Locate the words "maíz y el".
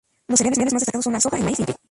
1.43-1.65